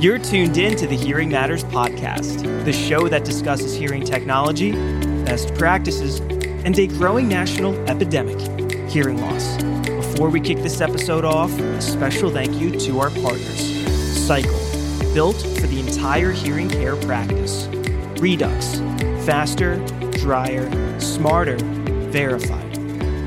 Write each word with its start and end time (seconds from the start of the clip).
You're 0.00 0.18
tuned 0.18 0.56
in 0.58 0.76
to 0.76 0.86
the 0.86 0.94
Hearing 0.94 1.28
Matters 1.28 1.64
podcast, 1.64 2.44
the 2.64 2.72
show 2.72 3.08
that 3.08 3.24
discusses 3.24 3.74
hearing 3.74 4.04
technology, 4.04 4.70
best 5.24 5.52
practices, 5.56 6.20
and 6.64 6.78
a 6.78 6.86
growing 6.86 7.28
national 7.28 7.74
epidemic 7.88 8.38
hearing 8.88 9.20
loss. 9.20 9.60
Before 9.86 10.30
we 10.30 10.40
kick 10.40 10.58
this 10.58 10.80
episode 10.80 11.24
off, 11.24 11.50
a 11.58 11.80
special 11.82 12.30
thank 12.30 12.54
you 12.60 12.78
to 12.78 13.00
our 13.00 13.10
partners 13.10 13.58
Sycle, 14.24 14.56
built 15.14 15.42
for 15.58 15.66
the 15.66 15.80
entire 15.80 16.30
hearing 16.30 16.68
care 16.68 16.94
practice, 16.94 17.66
Redux, 18.20 18.76
faster, 19.26 19.84
drier, 20.12 21.00
smarter, 21.00 21.56
verified, 22.12 22.72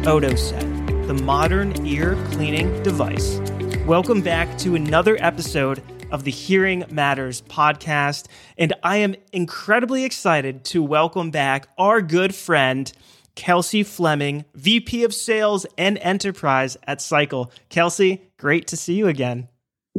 OtoSet, 0.06 1.08
the 1.08 1.16
modern 1.16 1.86
ear 1.86 2.16
cleaning 2.32 2.82
device. 2.82 3.42
Welcome 3.86 4.22
back 4.22 4.58
to 4.60 4.76
another 4.76 5.18
episode 5.20 5.84
of 6.12 6.24
the 6.24 6.32
Hearing 6.32 6.86
Matters 6.92 7.42
podcast. 7.42 8.28
And 8.58 8.74
I 8.84 8.98
am 8.98 9.16
incredibly 9.32 10.04
excited 10.04 10.64
to 10.66 10.84
welcome 10.84 11.32
back 11.32 11.68
our 11.78 12.02
good 12.02 12.36
friend, 12.36 12.92
Kelsey 13.36 13.84
Fleming, 13.84 14.46
VP 14.56 15.04
of 15.04 15.14
Sales 15.14 15.66
and 15.78 15.98
Enterprise 16.00 16.78
at 16.86 17.02
Sycle. 17.02 17.52
Kelsey, 17.70 18.22
great 18.38 18.68
to 18.68 18.78
see 18.78 18.96
you 18.96 19.08
again. 19.08 19.48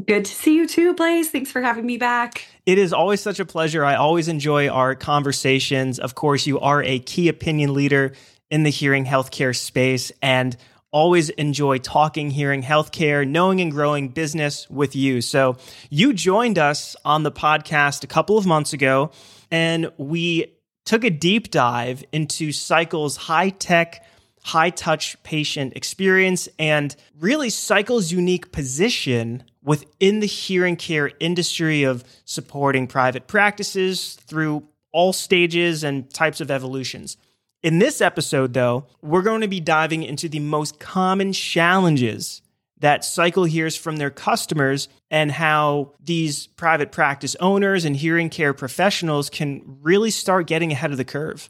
Good 0.06 0.24
to 0.24 0.34
see 0.34 0.54
you 0.54 0.66
too, 0.66 0.94
Blaise. 0.94 1.30
Thanks 1.30 1.50
for 1.50 1.60
having 1.60 1.84
me 1.84 1.98
back. 1.98 2.46
It 2.64 2.78
is 2.78 2.92
always 2.92 3.20
such 3.20 3.40
a 3.40 3.44
pleasure. 3.44 3.84
I 3.84 3.96
always 3.96 4.28
enjoy 4.28 4.68
our 4.68 4.94
conversations. 4.94 5.98
Of 5.98 6.14
course, 6.14 6.46
you 6.46 6.58
are 6.60 6.82
a 6.82 6.98
key 6.98 7.28
opinion 7.28 7.74
leader 7.74 8.12
in 8.50 8.62
the 8.62 8.70
hearing 8.70 9.04
healthcare 9.04 9.56
space. 9.56 10.10
And 10.22 10.56
always 10.92 11.30
enjoy 11.30 11.78
talking 11.78 12.30
hearing 12.30 12.62
healthcare, 12.62 13.26
knowing 13.26 13.60
and 13.60 13.72
growing 13.72 14.08
business 14.08 14.68
with 14.70 14.94
you. 14.94 15.20
So 15.20 15.56
you 15.90 16.12
joined 16.12 16.58
us 16.58 16.94
on 17.04 17.22
the 17.22 17.32
podcast 17.32 18.04
a 18.04 18.06
couple 18.06 18.38
of 18.38 18.46
months 18.46 18.72
ago, 18.72 19.10
and 19.50 19.90
we 19.96 20.54
took 20.84 21.02
a 21.02 21.10
deep 21.10 21.50
dive 21.50 22.04
into 22.12 22.52
Sycle's 22.52 23.16
high 23.16 23.50
tech, 23.50 24.04
high 24.42 24.70
touch 24.70 25.20
patient 25.22 25.72
experience 25.76 26.48
and 26.58 26.94
really 27.18 27.48
Sycle's 27.50 28.12
unique 28.12 28.52
position 28.52 29.44
within 29.62 30.20
the 30.20 30.26
hearing 30.26 30.76
care 30.76 31.10
industry 31.20 31.84
of 31.84 32.04
supporting 32.24 32.86
private 32.86 33.28
practices 33.28 34.14
through 34.26 34.66
all 34.92 35.12
stages 35.12 35.84
and 35.84 36.12
types 36.12 36.40
of 36.40 36.50
evolutions. 36.50 37.16
In 37.62 37.78
this 37.78 38.00
episode, 38.00 38.54
though, 38.54 38.86
we're 39.02 39.22
going 39.22 39.42
to 39.42 39.48
be 39.48 39.60
diving 39.60 40.02
into 40.02 40.28
the 40.28 40.40
most 40.40 40.80
common 40.80 41.32
challenges 41.32 42.42
that 42.78 43.04
Sycle 43.04 43.44
hears 43.44 43.76
from 43.76 43.98
their 43.98 44.10
customers 44.10 44.88
and 45.12 45.30
how 45.30 45.94
these 46.00 46.48
private 46.48 46.90
practice 46.90 47.36
owners 47.38 47.84
and 47.84 47.96
hearing 47.96 48.30
care 48.30 48.52
professionals 48.52 49.30
can 49.30 49.62
really 49.80 50.10
start 50.10 50.48
getting 50.48 50.72
ahead 50.72 50.90
of 50.90 50.96
the 50.96 51.04
curve. 51.04 51.48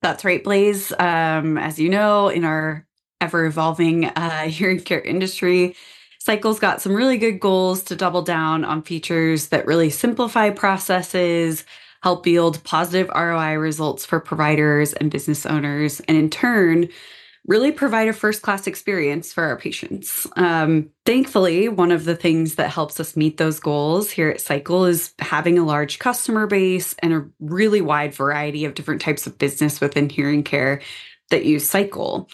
That's 0.00 0.24
right, 0.24 0.42
Blaise. 0.42 0.92
Um, 0.98 1.58
as 1.58 1.78
you 1.78 1.90
know, 1.90 2.28
in 2.28 2.44
our 2.44 2.86
ever 3.20 3.44
evolving 3.44 4.06
uh, 4.06 4.44
hearing 4.44 4.80
care 4.80 5.02
industry, 5.02 5.76
Sycle's 6.20 6.58
got 6.58 6.80
some 6.80 6.94
really 6.94 7.18
good 7.18 7.38
goals 7.38 7.82
to 7.84 7.96
double 7.96 8.22
down 8.22 8.64
on 8.64 8.82
features 8.82 9.48
that 9.48 9.66
really 9.66 9.90
simplify 9.90 10.48
processes, 10.48 11.66
help 12.02 12.26
yield 12.26 12.62
positive 12.64 13.10
ROI 13.14 13.54
results 13.54 14.06
for 14.06 14.20
providers 14.20 14.92
and 14.92 15.10
business 15.10 15.44
owners, 15.46 16.00
and 16.00 16.16
in 16.16 16.30
turn, 16.30 16.88
really 17.46 17.72
provide 17.72 18.08
a 18.08 18.12
first 18.12 18.42
class 18.42 18.66
experience 18.66 19.32
for 19.32 19.44
our 19.44 19.56
patients. 19.56 20.26
Um, 20.36 20.90
thankfully, 21.06 21.68
one 21.68 21.90
of 21.90 22.04
the 22.04 22.16
things 22.16 22.56
that 22.56 22.70
helps 22.70 23.00
us 23.00 23.16
meet 23.16 23.38
those 23.38 23.58
goals 23.60 24.10
here 24.10 24.28
at 24.28 24.40
Sycle 24.40 24.84
is 24.84 25.14
having 25.18 25.58
a 25.58 25.64
large 25.64 25.98
customer 25.98 26.46
base 26.46 26.94
and 27.00 27.12
a 27.12 27.26
really 27.40 27.80
wide 27.80 28.14
variety 28.14 28.64
of 28.64 28.74
different 28.74 29.00
types 29.00 29.26
of 29.26 29.38
business 29.38 29.80
within 29.80 30.08
hearing 30.08 30.42
care 30.42 30.80
that 31.30 31.44
use 31.44 31.68
Sycle. 31.68 32.28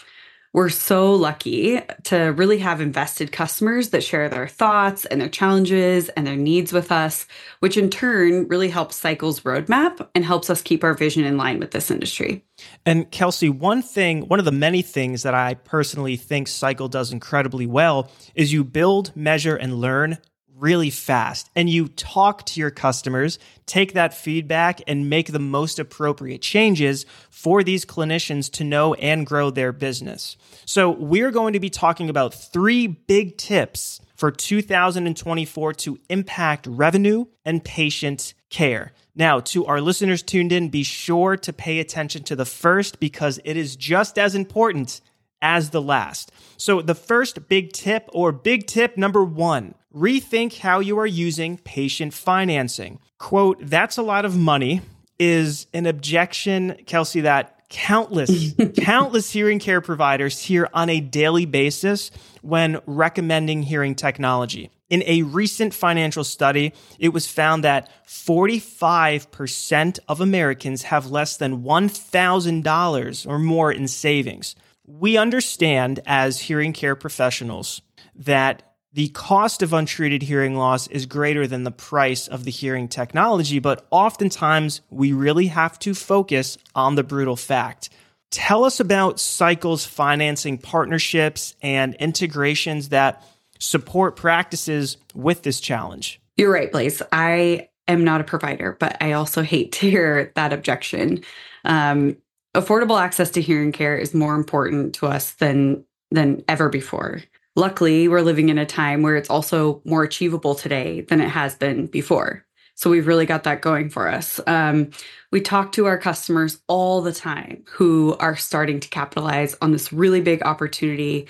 We're 0.52 0.68
so 0.70 1.12
lucky 1.12 1.80
to 2.04 2.16
really 2.16 2.58
have 2.58 2.80
invested 2.80 3.30
customers 3.30 3.90
that 3.90 4.02
share 4.02 4.28
their 4.28 4.48
thoughts 4.48 5.04
and 5.04 5.20
their 5.20 5.28
challenges 5.28 6.08
and 6.10 6.26
their 6.26 6.36
needs 6.36 6.72
with 6.72 6.90
us, 6.90 7.26
which 7.60 7.76
in 7.76 7.90
turn 7.90 8.48
really 8.48 8.70
helps 8.70 8.96
Sycle's 8.96 9.40
roadmap 9.40 10.08
and 10.14 10.24
helps 10.24 10.48
us 10.48 10.62
keep 10.62 10.82
our 10.82 10.94
vision 10.94 11.24
in 11.24 11.36
line 11.36 11.58
with 11.58 11.72
this 11.72 11.90
industry. 11.90 12.44
And 12.86 13.10
Kelsey, 13.10 13.50
one 13.50 13.82
thing, 13.82 14.22
one 14.28 14.38
of 14.38 14.44
the 14.44 14.52
many 14.52 14.80
things 14.80 15.22
that 15.24 15.34
I 15.34 15.54
personally 15.54 16.16
think 16.16 16.48
Sycle 16.48 16.88
does 16.88 17.12
incredibly 17.12 17.66
well 17.66 18.10
is 18.34 18.52
you 18.52 18.64
build, 18.64 19.14
measure, 19.14 19.56
and 19.56 19.74
learn 19.74 20.18
really 20.56 20.90
fast 20.90 21.50
and 21.54 21.68
you 21.68 21.88
talk 21.88 22.44
to 22.46 22.60
your 22.60 22.70
customers, 22.70 23.38
take 23.66 23.92
that 23.92 24.14
feedback 24.14 24.80
and 24.86 25.10
make 25.10 25.32
the 25.32 25.38
most 25.38 25.78
appropriate 25.78 26.40
changes 26.40 27.04
for 27.30 27.62
these 27.62 27.84
clinicians 27.84 28.50
to 28.52 28.64
know 28.64 28.94
and 28.94 29.26
grow 29.26 29.50
their 29.50 29.72
business. 29.72 30.36
So, 30.64 30.90
we're 30.90 31.30
going 31.30 31.52
to 31.52 31.60
be 31.60 31.70
talking 31.70 32.08
about 32.08 32.34
three 32.34 32.86
big 32.86 33.36
tips 33.36 34.00
for 34.16 34.30
2024 34.30 35.72
to 35.74 35.98
impact 36.08 36.66
revenue 36.66 37.26
and 37.44 37.62
patient 37.62 38.34
care. 38.50 38.92
Now, 39.14 39.40
to 39.40 39.66
our 39.66 39.80
listeners 39.80 40.22
tuned 40.22 40.52
in, 40.52 40.68
be 40.68 40.82
sure 40.82 41.36
to 41.38 41.52
pay 41.52 41.78
attention 41.78 42.22
to 42.24 42.36
the 42.36 42.44
first 42.44 43.00
because 43.00 43.40
it 43.44 43.56
is 43.56 43.76
just 43.76 44.18
as 44.18 44.34
important 44.34 45.00
as 45.42 45.70
the 45.70 45.82
last. 45.82 46.32
So, 46.56 46.82
the 46.82 46.94
first 46.94 47.48
big 47.48 47.72
tip, 47.72 48.08
or 48.12 48.32
big 48.32 48.66
tip 48.66 48.96
number 48.96 49.24
one, 49.24 49.74
rethink 49.94 50.58
how 50.58 50.80
you 50.80 50.98
are 50.98 51.06
using 51.06 51.58
patient 51.58 52.14
financing. 52.14 52.98
Quote, 53.18 53.58
that's 53.62 53.96
a 53.96 54.02
lot 54.02 54.24
of 54.24 54.36
money, 54.36 54.82
is 55.18 55.66
an 55.72 55.86
objection, 55.86 56.76
Kelsey, 56.86 57.22
that 57.22 57.56
countless, 57.68 58.54
countless 58.76 59.30
hearing 59.32 59.58
care 59.58 59.80
providers 59.80 60.40
hear 60.42 60.68
on 60.72 60.88
a 60.88 61.00
daily 61.00 61.46
basis 61.46 62.10
when 62.42 62.78
recommending 62.86 63.62
hearing 63.62 63.94
technology. 63.94 64.70
In 64.88 65.02
a 65.04 65.22
recent 65.22 65.74
financial 65.74 66.22
study, 66.22 66.72
it 67.00 67.08
was 67.08 67.26
found 67.26 67.64
that 67.64 67.90
45% 68.06 69.98
of 70.06 70.20
Americans 70.20 70.84
have 70.84 71.10
less 71.10 71.36
than 71.36 71.64
$1,000 71.64 73.26
or 73.26 73.38
more 73.40 73.72
in 73.72 73.88
savings. 73.88 74.54
We 74.86 75.16
understand 75.16 76.00
as 76.06 76.40
hearing 76.40 76.72
care 76.72 76.94
professionals 76.94 77.82
that 78.14 78.62
the 78.92 79.08
cost 79.08 79.62
of 79.62 79.74
untreated 79.74 80.22
hearing 80.22 80.56
loss 80.56 80.86
is 80.86 81.04
greater 81.04 81.46
than 81.46 81.64
the 81.64 81.70
price 81.70 82.28
of 82.28 82.44
the 82.44 82.50
hearing 82.50 82.88
technology, 82.88 83.58
but 83.58 83.86
oftentimes 83.90 84.80
we 84.88 85.12
really 85.12 85.48
have 85.48 85.78
to 85.80 85.92
focus 85.92 86.56
on 86.74 86.94
the 86.94 87.02
brutal 87.02 87.36
fact. 87.36 87.90
Tell 88.30 88.64
us 88.64 88.80
about 88.80 89.20
Sycle's 89.20 89.84
financing 89.84 90.56
partnerships 90.56 91.54
and 91.60 91.94
integrations 91.96 92.88
that 92.88 93.22
support 93.58 94.16
practices 94.16 94.96
with 95.14 95.42
this 95.42 95.60
challenge. 95.60 96.20
You're 96.36 96.52
right, 96.52 96.70
Blaise. 96.72 97.02
I 97.12 97.68
am 97.88 98.04
not 98.04 98.20
a 98.20 98.24
provider, 98.24 98.76
but 98.78 98.96
I 99.00 99.12
also 99.12 99.42
hate 99.42 99.72
to 99.72 99.90
hear 99.90 100.32
that 100.36 100.52
objection. 100.52 101.22
Um, 101.64 102.16
affordable 102.56 103.00
access 103.00 103.30
to 103.30 103.40
hearing 103.40 103.72
care 103.72 103.96
is 103.96 104.14
more 104.14 104.34
important 104.34 104.94
to 104.96 105.06
us 105.06 105.32
than 105.32 105.84
than 106.10 106.42
ever 106.48 106.68
before. 106.68 107.22
Luckily, 107.56 108.06
we're 108.08 108.20
living 108.20 108.48
in 108.48 108.58
a 108.58 108.66
time 108.66 109.02
where 109.02 109.16
it's 109.16 109.30
also 109.30 109.80
more 109.84 110.02
achievable 110.02 110.54
today 110.54 111.00
than 111.02 111.20
it 111.20 111.28
has 111.28 111.54
been 111.54 111.86
before. 111.86 112.44
So 112.74 112.90
we've 112.90 113.06
really 113.06 113.24
got 113.24 113.44
that 113.44 113.62
going 113.62 113.88
for 113.88 114.06
us. 114.06 114.38
Um, 114.46 114.90
we 115.32 115.40
talk 115.40 115.72
to 115.72 115.86
our 115.86 115.96
customers 115.96 116.58
all 116.68 117.00
the 117.00 117.12
time 117.12 117.64
who 117.66 118.14
are 118.20 118.36
starting 118.36 118.80
to 118.80 118.88
capitalize 118.88 119.56
on 119.62 119.72
this 119.72 119.92
really 119.92 120.20
big 120.20 120.42
opportunity 120.42 121.26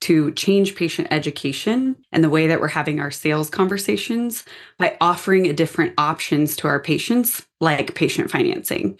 to 0.00 0.32
change 0.32 0.76
patient 0.76 1.08
education 1.10 1.96
and 2.12 2.22
the 2.22 2.30
way 2.30 2.46
that 2.46 2.60
we're 2.60 2.68
having 2.68 3.00
our 3.00 3.10
sales 3.10 3.50
conversations 3.50 4.44
by 4.78 4.96
offering 5.00 5.54
different 5.54 5.94
options 5.98 6.54
to 6.56 6.68
our 6.68 6.80
patients, 6.80 7.46
like 7.60 7.94
patient 7.94 8.30
financing 8.30 8.98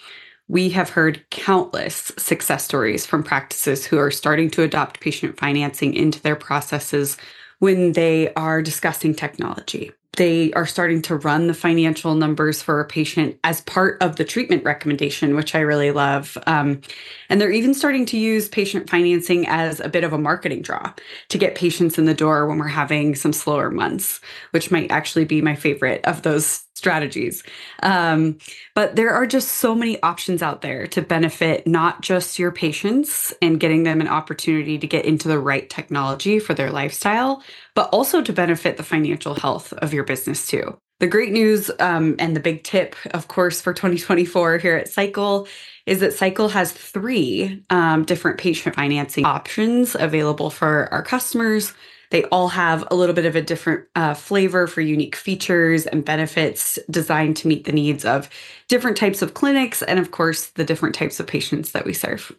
we 0.51 0.69
have 0.71 0.91
heard 0.91 1.25
countless 1.31 2.11
success 2.19 2.65
stories 2.65 3.07
from 3.07 3.23
practices 3.23 3.87
who 3.87 3.97
are 3.99 4.11
starting 4.11 4.51
to 4.51 4.63
adopt 4.65 4.99
patient 4.99 5.39
financing 5.39 5.95
into 5.95 6.21
their 6.21 6.35
processes 6.35 7.17
when 7.61 7.93
they 7.93 8.35
are 8.35 8.61
discussing 8.61 9.15
technology 9.15 9.93
they 10.17 10.53
are 10.53 10.67
starting 10.67 11.03
to 11.03 11.17
run 11.17 11.47
the 11.47 11.55
financial 11.55 12.15
numbers 12.15 12.61
for 12.61 12.81
a 12.81 12.85
patient 12.85 13.39
as 13.45 13.61
part 13.61 14.03
of 14.03 14.17
the 14.17 14.25
treatment 14.25 14.65
recommendation, 14.65 15.37
which 15.37 15.55
I 15.55 15.61
really 15.61 15.93
love. 15.93 16.37
Um, 16.47 16.81
and 17.29 17.41
they're 17.41 17.53
even 17.53 17.75
starting 17.75 18.07
to 18.07 18.19
use 18.19 18.49
patient 18.49 18.91
financing 18.91 19.47
as 19.47 19.79
a 19.79 19.89
bit 19.89 20.03
of 20.03 20.13
a 20.13 20.19
marketing 20.19 20.63
draw 20.63 20.93
to 21.29 21.39
get 21.39 21.55
patients 21.55 21.97
in 21.97 22.07
the 22.07 22.15
door 22.15 22.47
when 22.47 22.59
we're 22.59 22.67
having 22.67 23.15
some 23.15 23.33
slower 23.33 23.71
months, 23.71 24.21
which 24.51 24.71
might 24.71 24.91
actually 24.91 25.25
be 25.25 25.41
my 25.41 25.55
favorite 25.55 26.05
of 26.05 26.23
those 26.23 26.65
strategies. 26.81 27.43
Um, 27.83 28.39
but 28.75 28.97
there 28.97 29.11
are 29.11 29.27
just 29.27 29.49
so 29.49 29.75
many 29.75 30.03
options 30.03 30.43
out 30.43 30.63
there 30.63 30.87
to 30.89 31.03
benefit 31.03 31.67
not 31.67 32.01
just 32.01 32.39
your 32.39 32.51
patients 32.51 33.35
and 33.43 33.61
getting 33.61 33.83
them 33.83 34.01
an 34.01 34.09
opportunity 34.09 34.79
to 34.79 34.87
get 34.87 35.05
into 35.05 35.29
the 35.29 35.39
right 35.39 35.69
technology 35.69 36.39
for 36.39 36.55
their 36.55 36.71
lifestyle, 36.71 37.43
but 37.81 37.89
also 37.95 38.21
to 38.21 38.31
benefit 38.31 38.77
the 38.77 38.83
financial 38.83 39.35
health 39.35 39.73
of 39.73 39.95
your 39.95 40.05
business 40.05 40.47
too. 40.47 40.77
The 40.99 41.07
great 41.07 41.33
news 41.33 41.71
um, 41.81 42.15
and 42.19 42.37
the 42.37 42.41
big 42.41 42.63
tip, 42.63 42.95
of 43.13 43.29
course, 43.29 43.63
for 43.63 43.73
2024 43.73 44.59
here 44.59 44.77
at 44.77 44.87
Sycle 44.87 45.49
is 45.87 46.01
that 46.01 46.13
Sycle 46.13 46.51
has 46.51 46.73
three 46.73 47.65
um, 47.71 48.05
different 48.05 48.37
patient 48.37 48.75
financing 48.75 49.25
options 49.25 49.97
available 49.99 50.51
for 50.51 50.93
our 50.93 51.03
customers. 51.03 51.73
They 52.11 52.25
all 52.25 52.49
have 52.49 52.87
a 52.91 52.95
little 52.95 53.15
bit 53.15 53.25
of 53.25 53.35
a 53.35 53.41
different 53.41 53.87
uh, 53.97 54.13
flavor 54.13 54.67
for 54.67 54.83
unique 54.83 55.17
features 55.17 55.87
and 55.87 56.05
benefits 56.05 56.79
designed 56.91 57.39
to 57.39 57.49
meet 57.49 57.65
the 57.65 57.73
needs 57.73 58.05
of 58.05 58.29
different 58.69 58.99
types 58.99 59.23
of 59.23 59.33
clinics 59.33 59.81
and, 59.81 59.99
of 59.99 60.11
course, 60.11 60.49
the 60.49 60.65
different 60.65 60.95
types 60.95 61.19
of 61.19 61.27
patients 61.27 61.73
that 61.73 61.87
we 61.87 61.95
serve. 61.95 62.31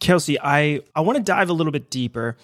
Kelsey, 0.00 0.40
I, 0.40 0.80
I 0.94 1.02
want 1.02 1.18
to 1.18 1.22
dive 1.22 1.50
a 1.50 1.52
little 1.52 1.72
bit 1.72 1.90
deeper. 1.90 2.38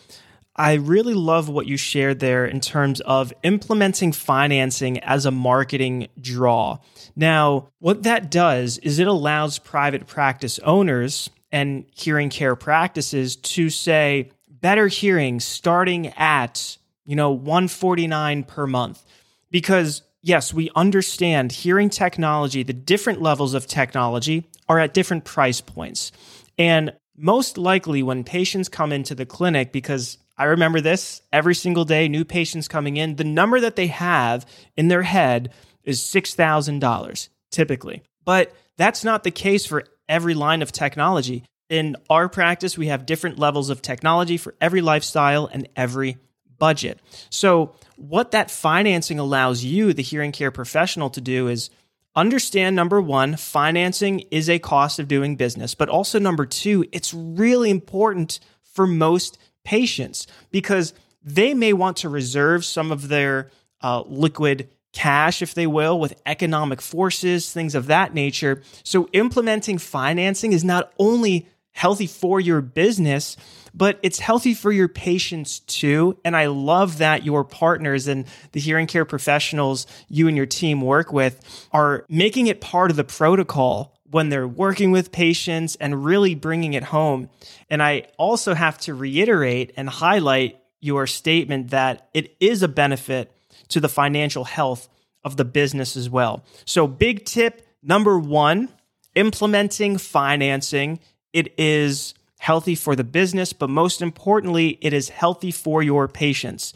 I 0.56 0.74
really 0.74 1.14
love 1.14 1.48
what 1.48 1.66
you 1.66 1.76
shared 1.76 2.20
there 2.20 2.46
in 2.46 2.60
terms 2.60 3.00
of 3.00 3.32
implementing 3.42 4.12
financing 4.12 5.00
as 5.00 5.26
a 5.26 5.32
marketing 5.32 6.08
draw. 6.20 6.78
Now, 7.16 7.68
what 7.80 8.04
that 8.04 8.30
does 8.30 8.78
is 8.78 8.98
it 8.98 9.08
allows 9.08 9.58
private 9.58 10.06
practice 10.06 10.60
owners 10.60 11.28
and 11.50 11.86
hearing 11.94 12.30
care 12.30 12.54
practices 12.54 13.36
to 13.36 13.68
say, 13.68 14.30
better 14.48 14.86
hearing 14.86 15.40
starting 15.40 16.08
at, 16.16 16.78
you 17.04 17.16
know, 17.16 17.30
149 17.32 18.44
per 18.44 18.66
month. 18.66 19.04
Because 19.50 20.02
yes, 20.22 20.54
we 20.54 20.70
understand 20.74 21.52
hearing 21.52 21.90
technology, 21.90 22.62
the 22.62 22.72
different 22.72 23.20
levels 23.20 23.54
of 23.54 23.66
technology 23.66 24.48
are 24.68 24.78
at 24.78 24.94
different 24.94 25.24
price 25.24 25.60
points. 25.60 26.12
And 26.56 26.92
most 27.16 27.58
likely 27.58 28.02
when 28.02 28.24
patients 28.24 28.68
come 28.68 28.90
into 28.90 29.14
the 29.14 29.26
clinic 29.26 29.70
because 29.70 30.18
I 30.36 30.44
remember 30.44 30.80
this 30.80 31.22
every 31.32 31.54
single 31.54 31.84
day, 31.84 32.08
new 32.08 32.24
patients 32.24 32.68
coming 32.68 32.96
in, 32.96 33.16
the 33.16 33.24
number 33.24 33.60
that 33.60 33.76
they 33.76 33.86
have 33.88 34.46
in 34.76 34.88
their 34.88 35.02
head 35.02 35.52
is 35.84 36.00
$6,000 36.00 37.28
typically. 37.50 38.02
But 38.24 38.54
that's 38.76 39.04
not 39.04 39.22
the 39.22 39.30
case 39.30 39.64
for 39.64 39.84
every 40.08 40.34
line 40.34 40.62
of 40.62 40.72
technology 40.72 41.44
in 41.68 41.96
our 42.10 42.28
practice, 42.28 42.76
we 42.76 42.88
have 42.88 43.06
different 43.06 43.38
levels 43.38 43.70
of 43.70 43.82
technology 43.82 44.36
for 44.36 44.54
every 44.60 44.80
lifestyle 44.80 45.46
and 45.46 45.68
every 45.76 46.18
budget. 46.58 47.00
So, 47.30 47.74
what 47.96 48.32
that 48.32 48.50
financing 48.50 49.18
allows 49.18 49.64
you, 49.64 49.92
the 49.92 50.02
hearing 50.02 50.32
care 50.32 50.50
professional, 50.50 51.10
to 51.10 51.20
do 51.20 51.48
is 51.48 51.70
understand 52.14 52.76
number 52.76 53.00
one, 53.00 53.36
financing 53.36 54.20
is 54.30 54.48
a 54.48 54.58
cost 54.58 54.98
of 54.98 55.08
doing 55.08 55.36
business, 55.36 55.74
but 55.74 55.88
also 55.88 56.18
number 56.18 56.44
two, 56.46 56.84
it's 56.92 57.14
really 57.14 57.70
important 57.70 58.40
for 58.62 58.86
most 58.86 59.38
patients 59.64 60.26
because 60.50 60.94
they 61.22 61.54
may 61.54 61.72
want 61.72 61.96
to 61.98 62.08
reserve 62.08 62.64
some 62.64 62.92
of 62.92 63.08
their 63.08 63.50
uh, 63.82 64.02
liquid 64.06 64.68
cash, 64.92 65.42
if 65.42 65.54
they 65.54 65.66
will, 65.66 65.98
with 65.98 66.20
economic 66.24 66.80
forces, 66.80 67.52
things 67.52 67.74
of 67.74 67.86
that 67.86 68.14
nature. 68.14 68.62
So, 68.84 69.08
implementing 69.12 69.78
financing 69.78 70.52
is 70.52 70.64
not 70.64 70.92
only 70.98 71.48
healthy 71.72 72.06
for 72.06 72.40
your 72.40 72.60
business, 72.60 73.36
but 73.74 73.98
it's 74.02 74.20
healthy 74.20 74.54
for 74.54 74.70
your 74.70 74.86
patients 74.86 75.58
too. 75.60 76.16
And 76.24 76.36
I 76.36 76.46
love 76.46 76.98
that 76.98 77.24
your 77.24 77.42
partners 77.42 78.06
and 78.06 78.26
the 78.52 78.60
hearing 78.60 78.86
care 78.86 79.04
professionals 79.04 79.86
you 80.08 80.28
and 80.28 80.36
your 80.36 80.46
team 80.46 80.80
work 80.80 81.12
with 81.12 81.66
are 81.72 82.06
making 82.08 82.46
it 82.46 82.60
part 82.60 82.92
of 82.92 82.96
the 82.96 83.04
protocol 83.04 83.93
when 84.14 84.28
they're 84.28 84.46
working 84.46 84.92
with 84.92 85.10
patients 85.10 85.74
and 85.80 86.04
really 86.04 86.36
bringing 86.36 86.72
it 86.74 86.84
home. 86.84 87.28
And 87.68 87.82
I 87.82 88.06
also 88.16 88.54
have 88.54 88.78
to 88.82 88.94
reiterate 88.94 89.72
and 89.76 89.88
highlight 89.88 90.56
your 90.80 91.08
statement 91.08 91.70
that 91.70 92.08
it 92.14 92.36
is 92.38 92.62
a 92.62 92.68
benefit 92.68 93.32
to 93.70 93.80
the 93.80 93.88
financial 93.88 94.44
health 94.44 94.88
of 95.24 95.36
the 95.36 95.44
business 95.44 95.96
as 95.96 96.08
well. 96.08 96.44
So, 96.64 96.86
big 96.86 97.24
tip 97.24 97.66
number 97.82 98.16
one 98.16 98.68
implementing 99.16 99.98
financing 99.98 101.00
it 101.32 101.52
is 101.58 102.14
healthy 102.38 102.76
for 102.76 102.94
the 102.94 103.02
business, 103.02 103.52
but 103.52 103.68
most 103.68 104.00
importantly, 104.00 104.78
it 104.80 104.92
is 104.92 105.08
healthy 105.08 105.50
for 105.50 105.82
your 105.82 106.06
patients. 106.06 106.72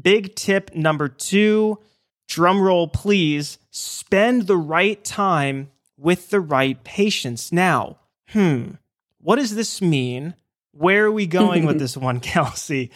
Big 0.00 0.36
tip 0.36 0.72
number 0.72 1.08
two 1.08 1.80
drum 2.28 2.60
roll, 2.60 2.86
please 2.86 3.58
spend 3.72 4.46
the 4.46 4.56
right 4.56 5.02
time 5.02 5.72
with 5.96 6.30
the 6.30 6.40
right 6.40 6.82
patients. 6.84 7.52
Now, 7.52 7.98
hmm, 8.28 8.72
what 9.18 9.36
does 9.36 9.54
this 9.54 9.80
mean? 9.80 10.34
Where 10.72 11.06
are 11.06 11.12
we 11.12 11.26
going 11.26 11.64
with 11.64 11.78
this 11.78 11.96
one, 11.96 12.20
Kelsey? 12.20 12.90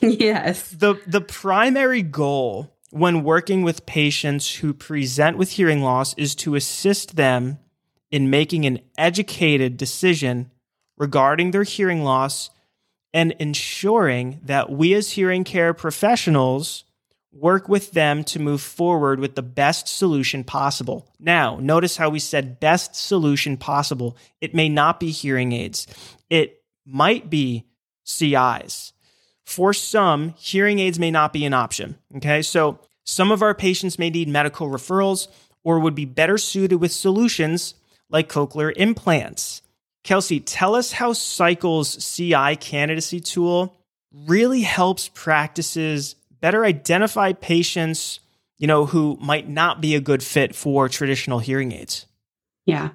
Yes. 0.00 0.70
The, 0.70 1.00
the 1.06 1.20
primary 1.20 2.02
goal 2.02 2.72
when 2.90 3.22
working 3.22 3.62
with 3.62 3.84
patients 3.86 4.56
who 4.56 4.72
present 4.72 5.36
with 5.36 5.52
hearing 5.52 5.82
loss 5.82 6.14
is 6.14 6.34
to 6.36 6.54
assist 6.54 7.16
them 7.16 7.58
in 8.10 8.30
making 8.30 8.64
an 8.64 8.80
educated 8.96 9.76
decision 9.76 10.50
regarding 10.96 11.50
their 11.50 11.64
hearing 11.64 12.04
loss 12.04 12.50
and 13.12 13.32
ensuring 13.38 14.40
that 14.44 14.70
we 14.70 14.94
as 14.94 15.10
hearing 15.10 15.44
care 15.44 15.74
professionals 15.74 16.84
work 17.40 17.68
with 17.68 17.92
them 17.92 18.24
to 18.24 18.38
move 18.38 18.60
forward 18.60 19.20
with 19.20 19.34
the 19.34 19.42
best 19.42 19.88
solution 19.88 20.44
possible. 20.44 21.08
Now, 21.18 21.58
notice 21.60 21.96
how 21.96 22.08
we 22.08 22.18
said 22.18 22.60
best 22.60 22.94
solution 22.94 23.56
possible. 23.56 24.16
It 24.40 24.54
may 24.54 24.68
not 24.68 25.00
be 25.00 25.10
hearing 25.10 25.52
aids, 25.52 25.86
it 26.30 26.62
might 26.84 27.30
be 27.30 27.64
CIs. 28.04 28.92
For 29.44 29.72
some, 29.72 30.34
hearing 30.38 30.80
aids 30.80 30.98
may 30.98 31.10
not 31.10 31.32
be 31.32 31.44
an 31.44 31.54
option. 31.54 31.96
Okay, 32.16 32.42
so 32.42 32.80
some 33.04 33.30
of 33.30 33.42
our 33.42 33.54
patients 33.54 33.98
may 33.98 34.10
need 34.10 34.28
medical 34.28 34.68
referrals 34.68 35.28
or 35.62 35.78
would 35.78 35.94
be 35.94 36.04
better 36.04 36.38
suited 36.38 36.76
with 36.76 36.92
solutions 36.92 37.74
like 38.10 38.28
cochlear 38.28 38.72
implants. 38.76 39.62
Kelsey, 40.02 40.40
tell 40.40 40.74
us 40.74 40.92
how 40.92 41.12
Sycle's 41.12 41.96
CI 41.96 42.56
candidacy 42.56 43.20
tool 43.20 43.76
really 44.12 44.62
helps 44.62 45.08
practices 45.08 46.14
better 46.40 46.64
identify 46.64 47.32
patients, 47.32 48.20
you 48.58 48.66
know, 48.66 48.86
who 48.86 49.18
might 49.20 49.48
not 49.48 49.80
be 49.80 49.94
a 49.94 50.00
good 50.00 50.22
fit 50.22 50.54
for 50.54 50.88
traditional 50.88 51.38
hearing 51.38 51.72
aids. 51.72 52.06
Yeah. 52.64 52.90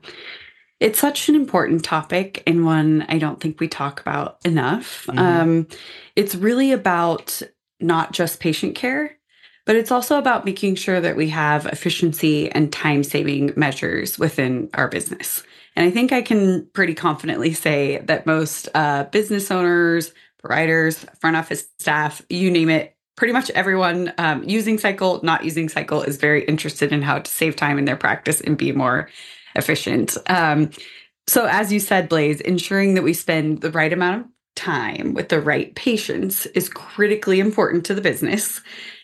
It's 0.79 0.99
such 0.99 1.29
an 1.29 1.35
important 1.35 1.83
topic 1.83 2.43
and 2.47 2.65
one 2.65 3.05
I 3.07 3.19
don't 3.19 3.39
think 3.39 3.59
we 3.59 3.67
talk 3.67 4.01
about 4.01 4.39
enough. 4.43 5.05
Mm-hmm. 5.07 5.19
Um, 5.19 5.67
it's 6.15 6.35
really 6.35 6.71
about 6.71 7.41
not 7.79 8.13
just 8.13 8.39
patient 8.39 8.75
care, 8.75 9.17
but 9.65 9.75
it's 9.75 9.91
also 9.91 10.17
about 10.17 10.43
making 10.43 10.75
sure 10.75 10.99
that 10.99 11.15
we 11.15 11.29
have 11.29 11.67
efficiency 11.67 12.51
and 12.51 12.73
time 12.73 13.03
saving 13.03 13.53
measures 13.55 14.17
within 14.17 14.69
our 14.73 14.87
business. 14.87 15.43
And 15.75 15.85
I 15.85 15.91
think 15.91 16.11
I 16.11 16.21
can 16.21 16.67
pretty 16.73 16.93
confidently 16.93 17.53
say 17.53 17.99
that 17.99 18.25
most 18.25 18.67
uh, 18.73 19.05
business 19.05 19.51
owners, 19.51 20.13
providers, 20.39 21.05
front 21.19 21.37
office 21.37 21.65
staff, 21.79 22.21
you 22.29 22.51
name 22.51 22.69
it, 22.69 22.95
pretty 23.21 23.33
much 23.33 23.51
everyone 23.51 24.11
um, 24.17 24.43
using 24.49 24.79
Sycle, 24.79 25.19
not 25.21 25.45
using 25.45 25.69
Sycle, 25.69 26.01
is 26.01 26.17
very 26.17 26.43
interested 26.45 26.91
in 26.91 27.03
how 27.03 27.19
to 27.19 27.29
save 27.29 27.55
time 27.55 27.77
in 27.77 27.85
their 27.85 27.95
practice 27.95 28.41
and 28.41 28.57
be 28.57 28.71
more 28.71 29.09
efficient. 29.55 30.17
Um, 30.25 30.71
so, 31.27 31.45
as 31.45 31.71
you 31.71 31.79
said, 31.79 32.09
Blaise, 32.09 32.41
ensuring 32.41 32.95
that 32.95 33.03
we 33.03 33.13
spend 33.13 33.61
the 33.61 33.69
right 33.69 33.93
amount 33.93 34.21
of 34.21 34.31
time 34.55 35.13
with 35.13 35.29
the 35.29 35.39
right 35.39 35.75
patients 35.75 36.47
is 36.47 36.67
critically 36.67 37.39
important 37.39 37.85
to 37.85 37.93
the 37.93 38.01
business 38.01 38.59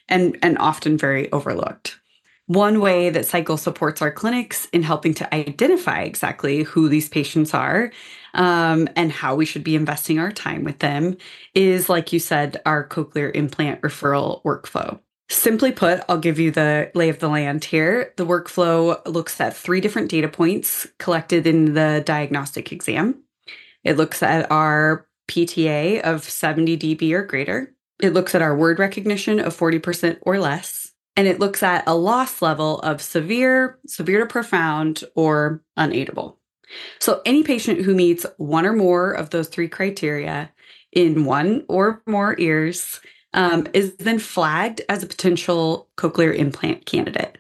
and, 0.10 0.36
and 0.42 0.58
often 0.58 0.98
very 0.98 1.32
overlooked. 1.32 2.00
One 2.48 2.80
way 2.80 3.12
that 3.12 3.28
Sycle 3.28 3.58
supports 3.58 4.02
our 4.02 4.12
clinics 4.12 4.66
in 4.74 4.82
helping 4.82 5.14
to 5.14 5.32
identify 5.32 6.02
exactly 6.02 6.64
who 6.64 6.90
these 6.90 7.08
patients 7.08 7.54
are 7.54 7.92
um, 8.38 8.88
and 8.96 9.12
how 9.12 9.36
we 9.36 9.46
should 9.46 9.64
be 9.64 9.76
investing 9.76 10.20
our 10.20 10.32
time 10.32 10.64
with 10.64 10.80
them 10.80 11.18
is, 11.54 11.90
like 11.90 12.14
you 12.14 12.20
said, 12.20 12.62
our 12.66 12.88
cochlear 12.88 13.36
implant 13.36 13.82
referral 13.82 14.42
workflow. 14.44 15.00
Simply 15.30 15.74
put, 15.74 16.02
I'll 16.08 16.18
give 16.18 16.40
you 16.40 16.52
the 16.52 16.90
lay 16.96 17.10
of 17.10 17.20
the 17.20 17.28
land 17.28 17.66
here. 17.66 18.14
The 18.16 18.26
workflow 18.26 19.06
looks 19.06 19.42
at 19.42 19.58
three 19.58 19.82
different 19.82 20.10
data 20.10 20.30
points 20.30 20.88
collected 21.00 21.46
in 21.46 21.74
the 21.74 22.02
diagnostic 22.06 22.72
exam. 22.72 23.22
It 23.84 23.98
looks 23.98 24.24
at 24.24 24.50
our 24.50 25.06
PTA 25.28 26.02
of 26.02 26.24
70 26.24 26.78
dB 26.78 27.12
or 27.12 27.24
greater. 27.24 27.74
It 28.02 28.14
looks 28.14 28.36
at 28.36 28.42
our 28.42 28.56
word 28.56 28.80
recognition 28.80 29.40
of 29.40 29.58
40% 29.58 30.20
or 30.22 30.40
less 30.40 30.88
and 31.18 31.28
it 31.28 31.40
looks 31.40 31.64
at 31.64 31.84
a 31.88 31.96
loss 31.96 32.44
level 32.44 32.80
of 32.82 33.02
severe, 33.02 33.80
severe 33.88 34.20
to 34.20 34.28
profound, 34.28 35.04
or 35.16 35.64
unaidable. 35.76 36.37
So, 37.00 37.22
any 37.26 37.44
patient 37.44 37.82
who 37.82 37.96
meets 37.96 38.26
one 38.38 38.66
or 38.66 38.74
more 38.74 39.12
of 39.12 39.30
those 39.30 39.48
three 39.48 39.68
criteria 39.68 40.52
in 40.92 41.26
one 41.26 41.64
or 41.68 42.02
more 42.06 42.36
ears 42.40 43.00
um, 43.34 43.68
is 43.74 43.96
then 43.98 44.20
flagged 44.20 44.82
as 44.90 45.04
a 45.04 45.08
potential 45.08 45.88
cochlear 45.98 46.36
implant 46.36 46.86
candidate. 46.86 47.38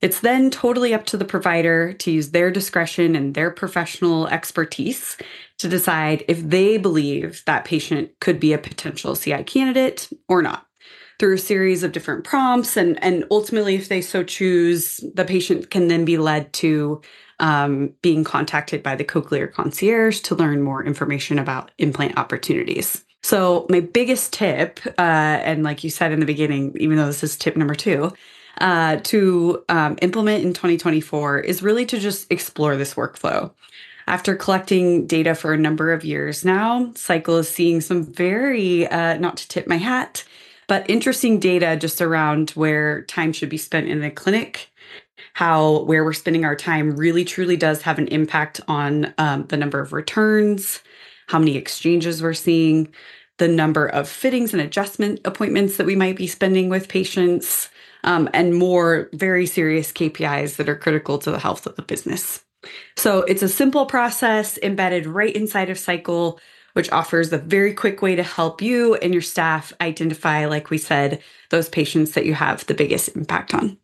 It's 0.00 0.20
then 0.20 0.50
totally 0.50 0.94
up 0.94 1.06
to 1.06 1.16
the 1.16 1.24
provider 1.24 1.92
to 1.94 2.10
use 2.12 2.30
their 2.30 2.52
discretion 2.52 3.16
and 3.16 3.34
their 3.34 3.50
professional 3.50 4.28
expertise 4.28 5.16
to 5.58 5.68
decide 5.68 6.24
if 6.28 6.40
they 6.40 6.76
believe 6.76 7.42
that 7.46 7.64
patient 7.64 8.12
could 8.20 8.38
be 8.38 8.52
a 8.52 8.58
potential 8.58 9.16
CI 9.16 9.42
candidate 9.42 10.08
or 10.28 10.40
not. 10.40 10.67
Through 11.18 11.34
a 11.34 11.38
series 11.38 11.82
of 11.82 11.92
different 11.92 12.24
prompts. 12.24 12.76
And, 12.76 13.02
and 13.02 13.24
ultimately, 13.30 13.74
if 13.74 13.88
they 13.88 14.00
so 14.00 14.22
choose, 14.22 15.04
the 15.14 15.24
patient 15.24 15.70
can 15.70 15.88
then 15.88 16.04
be 16.04 16.16
led 16.16 16.52
to 16.54 17.00
um, 17.40 17.92
being 18.02 18.24
contacted 18.24 18.82
by 18.82 18.94
the 18.94 19.04
cochlear 19.04 19.52
concierge 19.52 20.20
to 20.20 20.34
learn 20.34 20.62
more 20.62 20.84
information 20.84 21.38
about 21.38 21.70
implant 21.78 22.18
opportunities. 22.18 23.04
So, 23.22 23.66
my 23.68 23.80
biggest 23.80 24.32
tip, 24.32 24.80
uh, 24.86 25.00
and 25.42 25.62
like 25.62 25.82
you 25.82 25.90
said 25.90 26.12
in 26.12 26.20
the 26.20 26.26
beginning, 26.26 26.74
even 26.78 26.96
though 26.96 27.06
this 27.06 27.24
is 27.24 27.36
tip 27.36 27.56
number 27.56 27.74
two, 27.74 28.12
uh, 28.60 28.96
to 29.04 29.64
um, 29.68 29.98
implement 30.02 30.44
in 30.44 30.52
2024 30.52 31.40
is 31.40 31.62
really 31.62 31.86
to 31.86 31.98
just 31.98 32.30
explore 32.30 32.76
this 32.76 32.94
workflow. 32.94 33.52
After 34.06 34.34
collecting 34.34 35.06
data 35.06 35.34
for 35.34 35.52
a 35.52 35.58
number 35.58 35.92
of 35.92 36.04
years 36.04 36.44
now, 36.44 36.92
Sycle 36.94 37.36
is 37.36 37.48
seeing 37.48 37.80
some 37.80 38.02
very, 38.02 38.86
uh, 38.88 39.18
not 39.18 39.36
to 39.36 39.48
tip 39.48 39.66
my 39.66 39.76
hat, 39.76 40.24
but 40.68 40.88
interesting 40.88 41.40
data 41.40 41.76
just 41.76 42.00
around 42.00 42.50
where 42.50 43.02
time 43.02 43.32
should 43.32 43.48
be 43.48 43.58
spent 43.58 43.88
in 43.88 44.00
the 44.00 44.10
clinic, 44.10 44.70
how 45.32 45.82
where 45.82 46.04
we're 46.04 46.12
spending 46.12 46.44
our 46.44 46.54
time 46.54 46.96
really 46.96 47.24
truly 47.24 47.56
does 47.56 47.82
have 47.82 47.98
an 47.98 48.08
impact 48.08 48.60
on 48.68 49.12
um, 49.18 49.46
the 49.46 49.56
number 49.56 49.80
of 49.80 49.92
returns, 49.92 50.80
how 51.26 51.38
many 51.38 51.56
exchanges 51.56 52.22
we're 52.22 52.34
seeing, 52.34 52.92
the 53.38 53.48
number 53.48 53.86
of 53.86 54.08
fittings 54.08 54.52
and 54.52 54.60
adjustment 54.62 55.20
appointments 55.24 55.76
that 55.76 55.86
we 55.86 55.96
might 55.96 56.16
be 56.16 56.26
spending 56.26 56.68
with 56.68 56.88
patients, 56.88 57.70
um, 58.04 58.28
and 58.32 58.54
more 58.54 59.08
very 59.12 59.46
serious 59.46 59.90
KPIs 59.90 60.56
that 60.56 60.68
are 60.68 60.76
critical 60.76 61.18
to 61.18 61.30
the 61.30 61.38
health 61.38 61.66
of 61.66 61.76
the 61.76 61.82
business. 61.82 62.44
So 62.96 63.20
it's 63.22 63.42
a 63.42 63.48
simple 63.48 63.86
process 63.86 64.58
embedded 64.62 65.06
right 65.06 65.34
inside 65.34 65.70
of 65.70 65.78
Sycle, 65.78 66.40
which 66.74 66.90
offers 66.90 67.32
a 67.32 67.38
very 67.38 67.74
quick 67.74 68.02
way 68.02 68.14
to 68.14 68.22
help 68.22 68.62
you 68.62 68.94
and 68.96 69.12
your 69.12 69.22
staff 69.22 69.72
identify, 69.80 70.46
like 70.46 70.70
we 70.70 70.78
said, 70.78 71.20
those 71.50 71.68
patients 71.68 72.12
that 72.12 72.26
you 72.26 72.34
have 72.34 72.66
the 72.66 72.74
biggest 72.74 73.08
impact 73.16 73.54
on. 73.54 73.78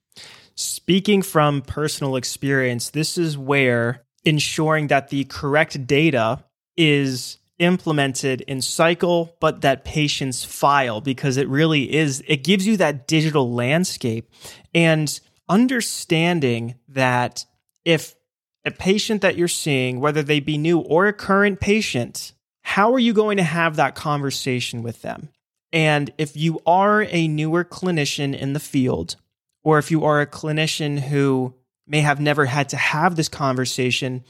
Speaking 0.54 1.22
from 1.22 1.62
personal 1.62 2.16
experience, 2.16 2.90
this 2.90 3.18
is 3.18 3.36
where 3.36 4.04
ensuring 4.24 4.86
that 4.88 5.08
the 5.08 5.24
correct 5.24 5.86
data 5.86 6.44
is 6.76 7.38
implemented 7.58 8.40
in 8.42 8.60
Sycle 8.60 9.36
but 9.40 9.60
that 9.60 9.84
patient's 9.84 10.44
file 10.44 11.00
because 11.00 11.36
it 11.36 11.48
really 11.48 11.94
is 11.94 12.22
it 12.26 12.42
gives 12.42 12.66
you 12.66 12.76
that 12.76 13.06
digital 13.06 13.52
landscape 13.52 14.28
and 14.74 15.20
understanding 15.48 16.74
that 16.88 17.44
if 17.84 18.16
a 18.64 18.72
patient 18.72 19.22
that 19.22 19.36
you're 19.36 19.46
seeing 19.46 20.00
whether 20.00 20.22
they 20.22 20.40
be 20.40 20.58
new 20.58 20.80
or 20.80 21.06
a 21.06 21.12
current 21.12 21.60
patient 21.60 22.33
how 22.64 22.92
are 22.92 22.98
you 22.98 23.12
going 23.12 23.36
to 23.36 23.42
have 23.42 23.76
that 23.76 23.94
conversation 23.94 24.82
with 24.82 25.02
them 25.02 25.28
and 25.72 26.12
if 26.18 26.36
you 26.36 26.60
are 26.66 27.06
a 27.10 27.28
newer 27.28 27.64
clinician 27.64 28.36
in 28.36 28.52
the 28.52 28.60
field 28.60 29.16
or 29.62 29.78
if 29.78 29.90
you 29.90 30.04
are 30.04 30.20
a 30.20 30.26
clinician 30.26 30.98
who 30.98 31.54
may 31.86 32.00
have 32.00 32.20
never 32.20 32.46
had 32.46 32.68
to 32.68 32.76
have 32.76 33.16
this 33.16 33.28
conversation 33.28 34.24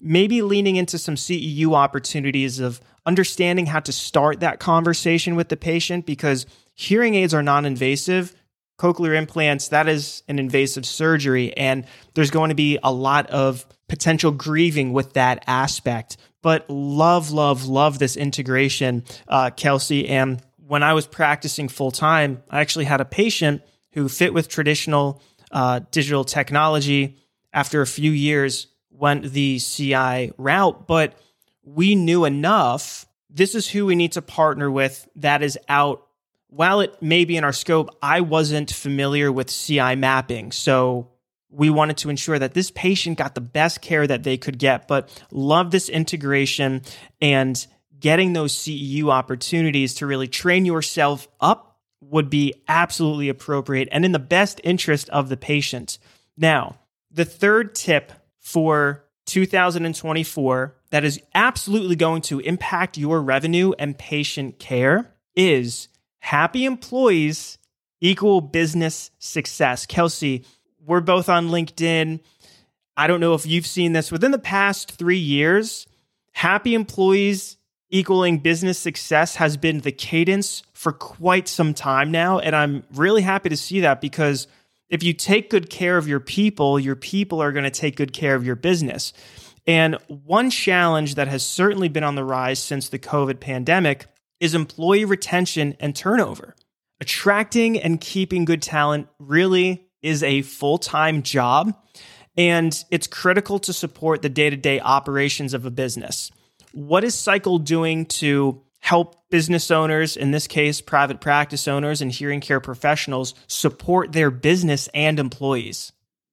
maybe 0.00 0.42
leaning 0.42 0.76
into 0.76 0.98
some 0.98 1.14
CEU 1.14 1.74
opportunities 1.74 2.60
of 2.60 2.80
understanding 3.06 3.66
how 3.66 3.80
to 3.80 3.92
start 3.92 4.40
that 4.40 4.60
conversation 4.60 5.36
with 5.36 5.48
the 5.48 5.56
patient 5.56 6.06
because 6.06 6.46
hearing 6.74 7.14
aids 7.14 7.34
are 7.34 7.42
non 7.42 7.64
invasive. 7.64 8.34
Cochlear 8.78 9.14
implants, 9.14 9.68
that 9.68 9.88
is 9.88 10.22
an 10.26 10.38
invasive 10.38 10.86
surgery, 10.86 11.54
and 11.54 11.84
there's 12.14 12.30
going 12.30 12.48
to 12.48 12.54
be 12.54 12.78
a 12.82 12.90
lot 12.90 13.26
of 13.28 13.66
potential 13.90 14.32
grieving 14.32 14.94
with 14.94 15.12
that 15.12 15.44
aspect. 15.46 16.16
But 16.42 16.68
love, 16.70 17.30
love, 17.30 17.66
love 17.66 17.98
this 17.98 18.16
integration, 18.16 19.04
uh, 19.28 19.50
Kelsey. 19.50 20.08
And 20.08 20.40
when 20.56 20.82
I 20.82 20.94
was 20.94 21.06
practicing 21.06 21.68
full 21.68 21.90
time, 21.90 22.42
I 22.48 22.60
actually 22.60 22.86
had 22.86 23.00
a 23.00 23.04
patient 23.04 23.62
who 23.92 24.08
fit 24.08 24.32
with 24.32 24.48
traditional 24.48 25.22
uh, 25.50 25.80
digital 25.90 26.24
technology. 26.24 27.18
After 27.52 27.80
a 27.80 27.86
few 27.86 28.12
years, 28.12 28.68
went 28.90 29.32
the 29.32 29.58
CI 29.58 30.32
route, 30.38 30.86
but 30.86 31.18
we 31.64 31.94
knew 31.94 32.24
enough. 32.24 33.06
This 33.28 33.54
is 33.54 33.68
who 33.68 33.86
we 33.86 33.96
need 33.96 34.12
to 34.12 34.22
partner 34.22 34.70
with 34.70 35.08
that 35.16 35.42
is 35.42 35.58
out. 35.68 36.06
While 36.48 36.80
it 36.80 37.00
may 37.00 37.24
be 37.24 37.36
in 37.36 37.44
our 37.44 37.52
scope, 37.52 37.96
I 38.02 38.20
wasn't 38.20 38.72
familiar 38.72 39.30
with 39.30 39.48
CI 39.48 39.94
mapping. 39.94 40.52
So 40.52 41.10
we 41.50 41.70
wanted 41.70 41.96
to 41.98 42.10
ensure 42.10 42.38
that 42.38 42.54
this 42.54 42.70
patient 42.70 43.18
got 43.18 43.34
the 43.34 43.40
best 43.40 43.80
care 43.80 44.06
that 44.06 44.22
they 44.22 44.36
could 44.36 44.58
get, 44.58 44.86
but 44.86 45.08
love 45.30 45.70
this 45.70 45.88
integration 45.88 46.82
and 47.20 47.66
getting 47.98 48.32
those 48.32 48.54
CEU 48.54 49.10
opportunities 49.10 49.94
to 49.94 50.06
really 50.06 50.28
train 50.28 50.64
yourself 50.64 51.28
up 51.40 51.78
would 52.00 52.30
be 52.30 52.54
absolutely 52.66 53.28
appropriate 53.28 53.88
and 53.92 54.04
in 54.04 54.12
the 54.12 54.18
best 54.18 54.60
interest 54.64 55.08
of 55.10 55.28
the 55.28 55.36
patient. 55.36 55.98
Now, 56.36 56.78
the 57.10 57.24
third 57.24 57.74
tip 57.74 58.12
for 58.38 59.04
2024 59.26 60.76
that 60.90 61.04
is 61.04 61.20
absolutely 61.34 61.96
going 61.96 62.22
to 62.22 62.40
impact 62.40 62.96
your 62.96 63.20
revenue 63.20 63.72
and 63.78 63.98
patient 63.98 64.58
care 64.58 65.14
is 65.36 65.88
happy 66.18 66.64
employees 66.64 67.58
equal 68.00 68.40
business 68.40 69.10
success. 69.18 69.86
Kelsey, 69.86 70.44
we're 70.90 71.00
both 71.00 71.28
on 71.28 71.50
LinkedIn. 71.50 72.18
I 72.96 73.06
don't 73.06 73.20
know 73.20 73.34
if 73.34 73.46
you've 73.46 73.66
seen 73.66 73.92
this 73.92 74.10
within 74.10 74.32
the 74.32 74.40
past 74.40 74.90
three 74.90 75.18
years. 75.18 75.86
Happy 76.32 76.74
employees 76.74 77.58
equaling 77.90 78.38
business 78.38 78.76
success 78.76 79.36
has 79.36 79.56
been 79.56 79.82
the 79.82 79.92
cadence 79.92 80.64
for 80.72 80.90
quite 80.90 81.46
some 81.46 81.74
time 81.74 82.10
now. 82.10 82.40
And 82.40 82.56
I'm 82.56 82.82
really 82.92 83.22
happy 83.22 83.48
to 83.50 83.56
see 83.56 83.80
that 83.80 84.00
because 84.00 84.48
if 84.88 85.04
you 85.04 85.12
take 85.12 85.48
good 85.48 85.70
care 85.70 85.96
of 85.96 86.08
your 86.08 86.18
people, 86.18 86.80
your 86.80 86.96
people 86.96 87.40
are 87.40 87.52
going 87.52 87.62
to 87.62 87.70
take 87.70 87.94
good 87.94 88.12
care 88.12 88.34
of 88.34 88.44
your 88.44 88.56
business. 88.56 89.12
And 89.68 89.96
one 90.08 90.50
challenge 90.50 91.14
that 91.14 91.28
has 91.28 91.44
certainly 91.46 91.88
been 91.88 92.02
on 92.02 92.16
the 92.16 92.24
rise 92.24 92.58
since 92.58 92.88
the 92.88 92.98
COVID 92.98 93.38
pandemic 93.38 94.06
is 94.40 94.56
employee 94.56 95.04
retention 95.04 95.76
and 95.78 95.94
turnover. 95.94 96.56
Attracting 97.00 97.78
and 97.78 98.00
keeping 98.00 98.44
good 98.44 98.60
talent 98.60 99.06
really 99.20 99.86
is 100.02 100.22
a 100.22 100.42
full 100.42 100.78
time 100.78 101.22
job, 101.22 101.74
and 102.36 102.84
it's 102.90 103.06
critical 103.06 103.58
to 103.60 103.72
support 103.72 104.22
the 104.22 104.28
day 104.28 104.50
to 104.50 104.56
day 104.56 104.80
operations 104.80 105.54
of 105.54 105.66
a 105.66 105.70
business. 105.70 106.30
What 106.72 107.04
is 107.04 107.14
Sycle 107.14 107.58
doing 107.58 108.06
to 108.06 108.62
help 108.80 109.28
business 109.30 109.70
owners, 109.70 110.16
in 110.16 110.30
this 110.30 110.46
case, 110.46 110.80
private 110.80 111.20
practice 111.20 111.68
owners 111.68 112.00
and 112.00 112.10
hearing 112.10 112.40
care 112.40 112.60
professionals, 112.60 113.34
support 113.46 114.12
their 114.12 114.30
business 114.30 114.88
and 114.94 115.18
employees? 115.18 115.92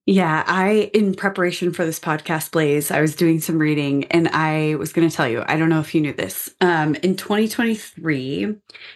Yeah, 0.09 0.45
I, 0.47 0.89
in 0.93 1.15
preparation 1.15 1.73
for 1.73 1.83
this 1.83 1.99
podcast, 1.99 2.51
Blaise, 2.51 2.91
I 2.91 3.01
was 3.01 3.13
doing 3.13 3.41
some 3.41 3.59
reading 3.59 4.05
and 4.05 4.29
I 4.29 4.75
was 4.75 4.93
going 4.93 5.07
to 5.07 5.13
tell 5.13 5.27
you, 5.27 5.43
I 5.45 5.57
don't 5.57 5.67
know 5.67 5.81
if 5.81 5.93
you 5.93 5.99
knew 5.99 6.13
this. 6.13 6.49
Um, 6.61 6.95
in 6.95 7.17
2023, 7.17 8.55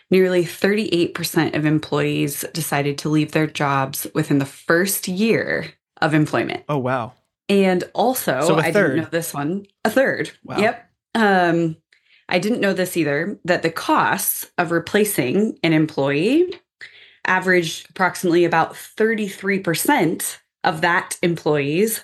nearly 0.09 0.45
38% 0.45 1.53
of 1.53 1.65
employees 1.65 2.45
decided 2.53 2.97
to 2.99 3.09
leave 3.09 3.33
their 3.33 3.45
jobs 3.45 4.07
within 4.13 4.37
the 4.37 4.45
first 4.45 5.09
year 5.09 5.73
of 6.01 6.13
employment. 6.13 6.63
Oh, 6.69 6.77
wow. 6.77 7.11
And 7.49 7.83
also, 7.93 8.39
so 8.47 8.55
I 8.55 8.71
didn't 8.71 8.95
know 8.95 9.07
this 9.11 9.33
one, 9.33 9.65
a 9.83 9.89
third. 9.89 10.31
Wow. 10.45 10.59
Yep. 10.59 10.89
Um, 11.15 11.75
I 12.29 12.39
didn't 12.39 12.61
know 12.61 12.71
this 12.71 12.95
either 12.95 13.37
that 13.43 13.63
the 13.63 13.69
costs 13.69 14.49
of 14.57 14.71
replacing 14.71 15.59
an 15.61 15.73
employee 15.73 16.57
averaged 17.25 17.89
approximately 17.89 18.45
about 18.45 18.75
33% 18.75 20.37
of 20.63 20.81
that 20.81 21.17
employee's 21.21 22.03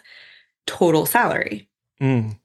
total 0.66 1.06
salary. 1.06 1.70
Mm. 2.02 2.38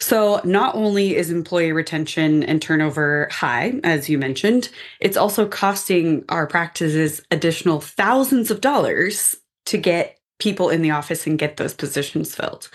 So, 0.00 0.40
not 0.44 0.74
only 0.74 1.16
is 1.16 1.30
employee 1.30 1.72
retention 1.72 2.42
and 2.42 2.60
turnover 2.60 3.28
high, 3.30 3.80
as 3.84 4.08
you 4.08 4.18
mentioned, 4.18 4.68
it's 5.00 5.16
also 5.16 5.48
costing 5.48 6.24
our 6.28 6.46
practices 6.46 7.22
additional 7.30 7.80
thousands 7.80 8.50
of 8.50 8.60
dollars 8.60 9.36
to 9.66 9.78
get 9.78 10.18
people 10.40 10.68
in 10.68 10.82
the 10.82 10.90
office 10.90 11.26
and 11.26 11.38
get 11.38 11.56
those 11.56 11.74
positions 11.74 12.34
filled. 12.34 12.68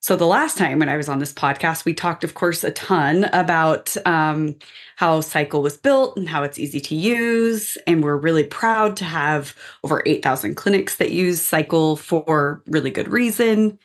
So, 0.00 0.16
the 0.16 0.26
last 0.26 0.56
time 0.56 0.78
when 0.78 0.88
I 0.88 0.96
was 0.96 1.08
on 1.08 1.18
this 1.18 1.32
podcast, 1.32 1.84
we 1.84 1.92
talked, 1.92 2.24
of 2.24 2.34
course, 2.34 2.64
a 2.64 2.70
ton 2.70 3.24
about 3.32 3.94
um, 4.06 4.56
how 4.96 5.20
Sycle 5.20 5.62
was 5.62 5.76
built 5.76 6.16
and 6.16 6.28
how 6.28 6.42
it's 6.42 6.58
easy 6.58 6.80
to 6.80 6.94
use. 6.94 7.76
And 7.86 8.02
we're 8.02 8.16
really 8.16 8.44
proud 8.44 8.96
to 8.98 9.04
have 9.04 9.54
over 9.84 10.02
8,000 10.06 10.54
clinics 10.54 10.96
that 10.96 11.12
use 11.12 11.42
Sycle 11.42 11.96
for 11.96 12.62
really 12.66 12.90
good 12.90 13.08
reason. 13.08 13.78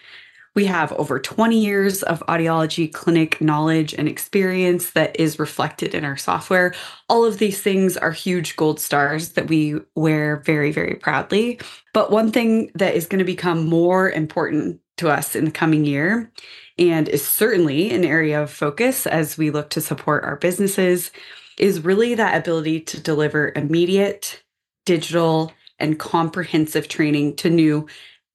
We 0.53 0.65
have 0.65 0.91
over 0.93 1.17
20 1.17 1.57
years 1.57 2.03
of 2.03 2.21
audiology 2.27 2.91
clinic 2.91 3.39
knowledge 3.39 3.93
and 3.93 4.07
experience 4.07 4.91
that 4.91 5.17
is 5.17 5.39
reflected 5.39 5.95
in 5.95 6.03
our 6.03 6.17
software. 6.17 6.73
All 7.07 7.23
of 7.23 7.37
these 7.37 7.61
things 7.61 7.95
are 7.95 8.11
huge 8.11 8.57
gold 8.57 8.79
stars 8.79 9.29
that 9.29 9.47
we 9.47 9.79
wear 9.95 10.37
very, 10.45 10.73
very 10.73 10.95
proudly. 10.95 11.59
But 11.93 12.11
one 12.11 12.31
thing 12.31 12.69
that 12.75 12.95
is 12.95 13.05
going 13.07 13.19
to 13.19 13.25
become 13.25 13.65
more 13.65 14.11
important 14.11 14.81
to 15.01 15.09
us 15.09 15.35
in 15.35 15.45
the 15.45 15.51
coming 15.51 15.83
year 15.85 16.31
and 16.77 17.09
is 17.09 17.27
certainly 17.27 17.91
an 17.91 18.05
area 18.05 18.41
of 18.41 18.51
focus 18.51 19.05
as 19.05 19.37
we 19.37 19.51
look 19.51 19.69
to 19.71 19.81
support 19.81 20.23
our 20.23 20.35
businesses 20.35 21.11
is 21.57 21.83
really 21.83 22.15
that 22.15 22.37
ability 22.37 22.79
to 22.79 22.99
deliver 22.99 23.51
immediate, 23.55 24.41
digital 24.85 25.51
and 25.79 25.99
comprehensive 25.99 26.87
training 26.87 27.35
to 27.35 27.49
new 27.49 27.87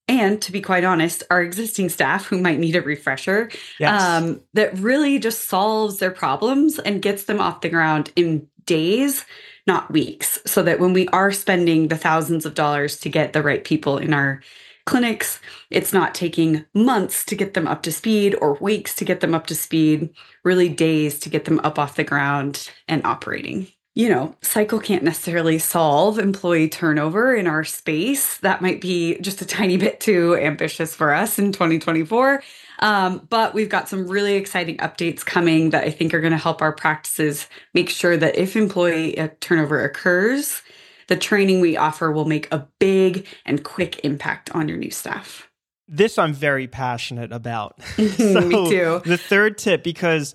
and 0.08 0.40
to 0.42 0.52
be 0.52 0.61
quite 0.61 0.85
honest, 0.85 1.25
our 1.30 1.42
existing 1.42 1.88
staff 1.88 2.26
who 2.26 2.38
might 2.38 2.61
need 2.61 2.76
a 2.76 2.82
refresher 2.82 3.50
yes. 3.80 4.02
um, 4.02 4.40
that 4.54 4.76
really 4.78 5.18
just 5.18 5.49
solves 5.49 5.99
their 5.99 6.12
problems 6.12 6.78
and 6.78 7.02
gets 7.02 7.25
them 7.25 7.40
off 7.40 7.61
the 7.61 7.68
ground 7.68 8.12
in 8.14 8.46
days, 8.66 9.25
not 9.66 9.90
weeks. 9.90 10.38
So 10.46 10.62
that 10.62 10.78
when 10.78 10.92
we 10.92 11.08
are 11.08 11.32
spending 11.32 11.88
the 11.88 11.96
thousands 11.96 12.46
of 12.46 12.54
dollars 12.54 13.00
to 13.00 13.08
get 13.08 13.32
the 13.32 13.42
right 13.42 13.64
people 13.64 13.99
in 13.99 14.14
our 14.14 14.42
clinics, 14.87 15.40
it's 15.71 15.93
not 15.93 16.14
taking 16.14 16.64
months 16.73 17.25
to 17.26 17.37
get 17.37 17.55
them 17.55 17.66
up 17.66 17.83
to 17.83 17.93
speed 17.93 18.35
or 18.40 18.55
weeks 18.55 18.95
to 18.95 19.05
get 19.05 19.21
them 19.21 19.35
up 19.35 19.47
to 19.49 19.55
speed, 19.55 20.11
really 20.45 20.69
days 20.69 21.19
to 21.21 21.28
get 21.28 21.45
them 21.45 21.61
up 21.64 21.78
off 21.78 21.97
the 21.97 22.05
ground 22.05 22.71
and 22.88 23.05
operating 23.05 23.69
you 23.97 24.11
know, 24.11 24.37
Sycle 24.43 24.78
can't 24.78 25.02
necessarily 25.02 25.59
solve 25.59 26.19
employee 26.19 26.69
turnover 26.69 27.35
in 27.35 27.47
our 27.47 27.64
space. 27.64 28.37
That 28.38 28.61
might 28.61 28.83
be 28.83 29.19
just 29.21 29.40
a 29.40 29.47
tiny 29.47 29.76
bit 29.78 30.00
too 30.00 30.37
ambitious 30.37 30.95
for 30.95 31.14
us 31.14 31.38
in 31.38 31.50
2024. 31.50 32.43
Um, 32.81 33.26
but 33.31 33.55
we've 33.55 33.71
got 33.71 33.88
some 33.88 34.07
really 34.07 34.35
exciting 34.35 34.76
updates 34.78 35.25
coming 35.25 35.71
that 35.71 35.85
I 35.85 35.90
think 35.90 36.12
are 36.12 36.21
going 36.21 36.33
to 36.33 36.38
help 36.38 36.61
our 36.61 36.73
practices 36.73 37.49
make 37.73 37.88
sure 37.88 38.19
that 38.19 38.37
if 38.37 38.55
employee 38.55 39.19
uh, 39.19 39.28
turnover 39.40 39.83
occurs, 39.83 40.61
the 41.09 41.17
training 41.17 41.61
we 41.61 41.77
offer 41.77 42.11
will 42.11 42.25
make 42.25 42.53
a 42.53 42.67
big 42.79 43.27
and 43.45 43.65
quick 43.65 44.05
impact 44.05 44.51
on 44.51 44.69
your 44.69 44.79
new 44.79 44.91
staff. 44.91 45.49
This 45.89 46.19
I'm 46.19 46.35
very 46.35 46.67
passionate 46.67 47.33
about. 47.33 47.81
so 47.97 48.41
Me 48.41 48.69
too. 48.69 49.03
The 49.05 49.19
third 49.19 49.59
tip, 49.59 49.85
because 49.85 50.35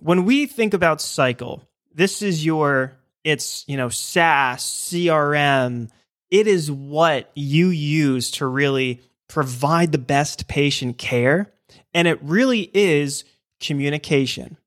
when 0.00 0.24
we 0.24 0.46
think 0.46 0.74
about 0.74 1.00
Sycle, 1.00 1.66
this 1.94 2.22
is 2.22 2.44
your 2.44 2.96
it's 3.22 3.64
you 3.66 3.76
know 3.76 3.88
SaaS 3.88 4.62
CRM. 4.62 5.88
It 6.30 6.46
is 6.46 6.70
what 6.70 7.30
you 7.34 7.68
use 7.68 8.30
to 8.32 8.46
really 8.46 9.00
provide 9.28 9.92
the 9.92 9.98
best 9.98 10.48
patient 10.48 10.98
care, 10.98 11.52
and 11.94 12.06
it 12.06 12.22
really 12.22 12.70
is 12.74 13.24
communication. 13.60 14.58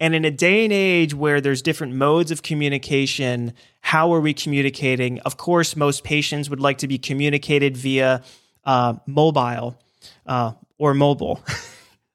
And 0.00 0.14
in 0.14 0.24
a 0.24 0.30
day 0.30 0.64
and 0.64 0.72
age 0.72 1.14
where 1.14 1.42
there's 1.42 1.60
different 1.60 1.92
modes 1.92 2.30
of 2.30 2.42
communication, 2.42 3.52
how 3.82 4.12
are 4.14 4.20
we 4.20 4.32
communicating? 4.32 5.20
Of 5.20 5.36
course, 5.36 5.76
most 5.76 6.04
patients 6.04 6.48
would 6.48 6.58
like 6.58 6.78
to 6.78 6.88
be 6.88 6.98
communicated 6.98 7.76
via 7.76 8.22
uh, 8.64 8.94
mobile 9.06 9.78
uh, 10.26 10.52
or 10.78 10.94
mobile. 10.94 11.44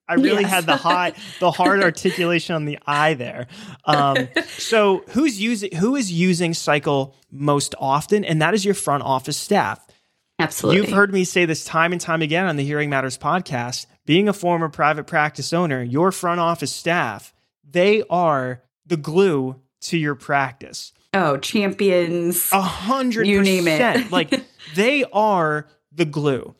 I 0.07 0.15
really 0.15 0.41
yes. 0.41 0.51
had 0.51 0.65
the 0.65 0.75
high, 0.75 1.13
the 1.39 1.51
hard 1.51 1.81
articulation 1.83 2.55
on 2.55 2.65
the 2.65 2.77
I 2.85 3.15
there. 3.15 3.47
Um, 3.85 4.27
so 4.47 5.03
who's 5.09 5.41
using 5.41 5.75
who 5.75 5.95
is 5.95 6.11
using 6.11 6.53
Sycle 6.53 7.15
most 7.31 7.73
often, 7.79 8.23
and 8.23 8.41
that 8.41 8.53
is 8.53 8.63
your 8.63 8.75
front 8.75 9.03
office 9.03 9.37
staff. 9.37 9.85
Absolutely, 10.37 10.81
you've 10.81 10.95
heard 10.95 11.11
me 11.11 11.23
say 11.23 11.45
this 11.45 11.65
time 11.65 11.91
and 11.91 11.99
time 11.99 12.21
again 12.21 12.45
on 12.45 12.55
the 12.55 12.63
Hearing 12.63 12.89
Matters 12.89 13.17
podcast. 13.17 13.87
Being 14.05 14.29
a 14.29 14.33
former 14.33 14.69
private 14.69 15.07
practice 15.07 15.51
owner, 15.53 15.81
your 15.81 16.11
front 16.11 16.39
office 16.39 16.71
staff 16.71 17.33
they 17.69 18.03
are 18.09 18.61
the 18.85 18.97
glue 18.97 19.61
to 19.81 19.97
your 19.97 20.15
practice. 20.15 20.93
Oh, 21.13 21.37
champions! 21.37 22.51
A 22.51 22.61
hundred, 22.61 23.27
you 23.27 23.41
name 23.41 23.67
it. 23.67 24.11
like 24.11 24.33
they 24.75 25.03
are 25.11 25.67
the 25.91 26.05
glue 26.05 26.55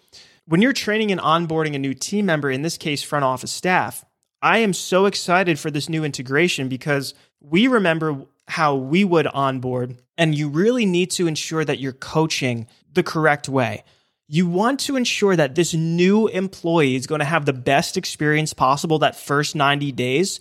when 0.48 0.62
you're 0.62 0.74
training 0.74 1.12
and 1.12 1.22
onboarding 1.22 1.76
a 1.76 1.80
new 1.80 1.94
team 1.94 2.26
member, 2.28 2.50
in 2.50 2.62
this 2.62 2.78
case, 2.78 3.04
front 3.04 3.26
office 3.26 3.52
staff, 3.52 4.06
I 4.42 4.60
am 4.60 4.74
so 4.74 5.06
excited 5.06 5.60
for 5.60 5.72
this 5.72 5.90
new 5.90 6.04
integration 6.04 6.70
because 6.70 7.14
we 7.42 7.68
remember 7.68 8.26
how 8.48 8.76
we 8.76 9.04
would 9.04 9.26
onboard, 9.28 10.00
and 10.18 10.36
you 10.36 10.50
really 10.50 10.86
need 10.86 11.10
to 11.12 11.26
ensure 11.26 11.66
that 11.66 11.80
you're 11.80 11.94
coaching 11.94 12.68
the 12.94 13.02
correct 13.02 13.50
way. 13.50 13.84
You 14.28 14.48
want 14.48 14.80
to 14.82 14.96
ensure 14.96 15.36
that 15.36 15.56
this 15.56 15.74
new 15.74 16.28
employee 16.28 16.96
is 16.96 17.08
going 17.08 17.20
to 17.20 17.26
have 17.26 17.46
the 17.46 17.54
best 17.54 17.98
experience 17.98 18.54
possible 18.54 19.00
that 19.00 19.16
first 19.16 19.56
90 19.56 19.92
days. 19.94 20.40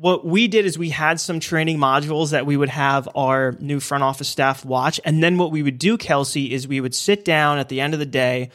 What 0.00 0.24
we 0.24 0.48
did 0.48 0.64
is 0.64 0.78
we 0.78 0.88
had 0.88 1.20
some 1.20 1.40
training 1.40 1.76
modules 1.76 2.30
that 2.30 2.46
we 2.46 2.56
would 2.56 2.70
have 2.70 3.06
our 3.14 3.54
new 3.60 3.80
front 3.80 4.02
office 4.02 4.28
staff 4.28 4.64
watch. 4.64 4.98
And 5.04 5.22
then 5.22 5.36
what 5.36 5.50
we 5.50 5.62
would 5.62 5.78
do, 5.78 5.98
Kelsey, 5.98 6.54
is 6.54 6.66
we 6.66 6.80
would 6.80 6.94
sit 6.94 7.22
down 7.22 7.58
at 7.58 7.68
the 7.68 7.82
end 7.82 7.92
of 7.92 8.00
the 8.00 8.06
day 8.06 8.48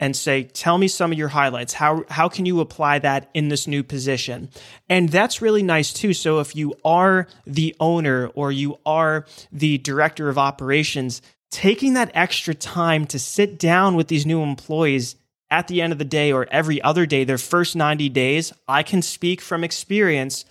and 0.00 0.16
say, 0.16 0.42
tell 0.42 0.76
me 0.76 0.88
some 0.88 1.12
of 1.12 1.18
your 1.18 1.28
highlights. 1.28 1.72
How, 1.72 2.02
how 2.10 2.28
can 2.28 2.46
you 2.46 2.58
apply 2.58 2.98
that 2.98 3.30
in 3.32 3.48
this 3.48 3.68
new 3.68 3.84
position? 3.84 4.48
And 4.88 5.08
that's 5.08 5.40
really 5.40 5.62
nice 5.62 5.92
too. 5.92 6.12
So 6.14 6.40
if 6.40 6.56
you 6.56 6.74
are 6.84 7.28
the 7.46 7.76
owner 7.78 8.26
or 8.34 8.50
you 8.50 8.80
are 8.84 9.24
the 9.52 9.78
director 9.78 10.28
of 10.28 10.36
operations, 10.36 11.22
taking 11.52 11.94
that 11.94 12.10
extra 12.12 12.56
time 12.56 13.06
to 13.06 13.20
sit 13.20 13.56
down 13.56 13.94
with 13.94 14.08
these 14.08 14.26
new 14.26 14.42
employees 14.42 15.14
at 15.48 15.68
the 15.68 15.80
end 15.80 15.92
of 15.92 16.00
the 16.00 16.04
day 16.04 16.32
or 16.32 16.48
every 16.50 16.82
other 16.82 17.06
day, 17.06 17.22
their 17.22 17.38
first 17.38 17.76
90 17.76 18.08
days, 18.08 18.52
I 18.66 18.82
can 18.82 19.00
speak 19.00 19.40
from 19.40 19.62
experience. 19.62 20.44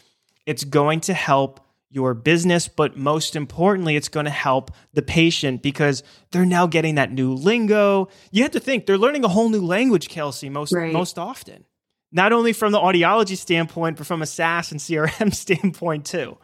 It's 0.48 0.64
going 0.64 1.02
to 1.02 1.14
help 1.14 1.60
your 1.90 2.14
business, 2.14 2.68
but 2.68 2.98
most 2.98 3.36
importantly, 3.36 3.96
it's 3.96 4.08
going 4.08 4.26
to 4.26 4.32
help 4.32 4.72
the 4.94 5.02
patient 5.02 5.62
because 5.62 6.04
they're 6.32 6.46
now 6.46 6.68
getting 6.68 6.96
that 6.96 7.12
new 7.12 7.34
lingo. 7.34 8.08
You 8.32 8.44
have 8.44 8.52
to 8.54 8.60
think 8.60 8.86
they're 8.86 8.98
learning 8.98 9.24
a 9.24 9.28
whole 9.28 9.50
new 9.50 9.62
language, 9.62 10.10
Kelsey, 10.10 10.50
most 10.50 10.74
right. 10.74 10.92
most 10.92 11.20
often. 11.20 11.66
Not 12.12 12.32
only 12.32 12.54
from 12.54 12.72
the 12.72 12.80
audiology 12.80 13.38
standpoint, 13.38 13.98
but 13.98 14.08
from 14.08 14.22
a 14.22 14.26
SaaS 14.26 14.72
and 14.72 14.80
CRM 14.80 15.34
standpoint 15.36 16.06
too. 16.06 16.38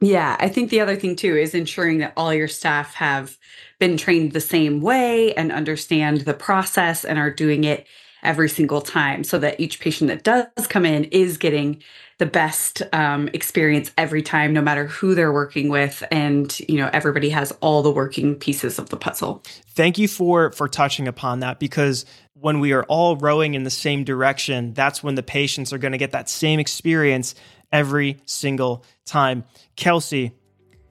Yeah, 0.00 0.36
I 0.40 0.48
think 0.48 0.70
the 0.70 0.80
other 0.80 0.96
thing 0.96 1.16
too 1.16 1.36
is 1.36 1.54
ensuring 1.54 1.98
that 1.98 2.12
all 2.16 2.32
your 2.32 2.48
staff 2.48 2.94
have 2.94 3.38
been 3.78 3.96
trained 3.96 4.32
the 4.32 4.40
same 4.40 4.80
way 4.80 5.34
and 5.34 5.52
understand 5.52 6.22
the 6.22 6.34
process 6.34 7.04
and 7.04 7.18
are 7.18 7.30
doing 7.30 7.64
it 7.64 7.86
every 8.22 8.48
single 8.48 8.80
time 8.80 9.24
so 9.24 9.38
that 9.38 9.58
each 9.58 9.80
patient 9.80 10.08
that 10.08 10.22
does 10.22 10.66
come 10.66 10.86
in 10.86 11.04
is 11.04 11.36
getting 11.36 11.82
the 12.18 12.26
best 12.26 12.82
um, 12.92 13.28
experience 13.32 13.90
every 13.98 14.22
time 14.22 14.52
no 14.52 14.62
matter 14.62 14.86
who 14.86 15.14
they're 15.14 15.32
working 15.32 15.68
with 15.68 16.04
and 16.12 16.60
you 16.68 16.76
know 16.76 16.88
everybody 16.92 17.30
has 17.30 17.50
all 17.60 17.82
the 17.82 17.90
working 17.90 18.36
pieces 18.36 18.78
of 18.78 18.88
the 18.90 18.96
puzzle. 18.96 19.42
Thank 19.70 19.98
you 19.98 20.06
for 20.06 20.52
for 20.52 20.68
touching 20.68 21.08
upon 21.08 21.40
that 21.40 21.58
because 21.58 22.04
when 22.34 22.60
we 22.60 22.72
are 22.72 22.84
all 22.84 23.16
rowing 23.16 23.54
in 23.54 23.64
the 23.64 23.70
same 23.70 24.04
direction 24.04 24.72
that's 24.72 25.02
when 25.02 25.16
the 25.16 25.22
patients 25.22 25.72
are 25.72 25.78
going 25.78 25.92
to 25.92 25.98
get 25.98 26.12
that 26.12 26.28
same 26.28 26.60
experience 26.60 27.34
every 27.72 28.18
single 28.24 28.84
time. 29.04 29.42
Kelsey 29.74 30.32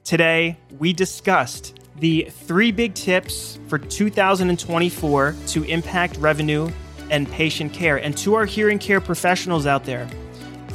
today 0.04 0.58
we 0.78 0.92
discussed 0.92 1.78
the 1.98 2.28
three 2.30 2.72
big 2.72 2.94
tips 2.94 3.58
for 3.68 3.78
2024 3.78 5.34
to 5.46 5.64
impact 5.64 6.16
revenue 6.16 6.70
and 7.10 7.28
patient 7.30 7.72
care 7.72 7.96
and 7.96 8.16
to 8.16 8.34
our 8.34 8.46
hearing 8.46 8.78
care 8.78 9.00
professionals 9.00 9.66
out 9.66 9.84
there 9.84 10.08